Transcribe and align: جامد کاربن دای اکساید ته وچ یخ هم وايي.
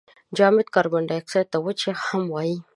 جامد 0.37 0.67
کاربن 0.75 1.03
دای 1.07 1.19
اکساید 1.21 1.47
ته 1.51 1.57
وچ 1.61 1.79
یخ 1.89 1.99
هم 2.09 2.23
وايي. 2.33 2.55